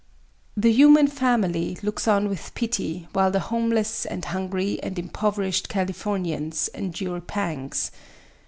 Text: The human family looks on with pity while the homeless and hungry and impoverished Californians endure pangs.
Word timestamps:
The 0.57 0.71
human 0.71 1.05
family 1.07 1.77
looks 1.83 2.07
on 2.07 2.27
with 2.27 2.55
pity 2.55 3.07
while 3.13 3.29
the 3.29 3.39
homeless 3.39 4.03
and 4.03 4.25
hungry 4.25 4.81
and 4.81 4.97
impoverished 4.97 5.69
Californians 5.69 6.69
endure 6.73 7.21
pangs. 7.21 7.91